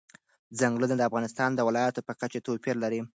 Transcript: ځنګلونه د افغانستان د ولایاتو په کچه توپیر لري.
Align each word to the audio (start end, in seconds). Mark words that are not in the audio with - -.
ځنګلونه 0.59 0.95
د 0.97 1.01
افغانستان 1.09 1.49
د 1.53 1.59
ولایاتو 1.67 2.05
په 2.07 2.13
کچه 2.19 2.39
توپیر 2.47 2.75
لري. 2.83 3.01